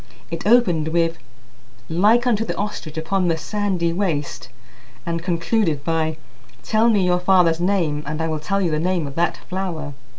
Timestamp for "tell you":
8.39-8.71